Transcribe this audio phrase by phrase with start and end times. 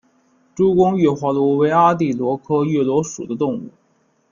[0.55, 3.69] 珠光月华螺为阿地螺科月华螺属的动物。